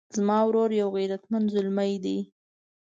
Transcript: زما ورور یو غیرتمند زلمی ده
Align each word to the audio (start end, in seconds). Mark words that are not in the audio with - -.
زما 0.17 0.37
ورور 0.45 0.69
یو 0.81 0.89
غیرتمند 0.97 1.45
زلمی 1.55 1.93
ده 2.03 2.17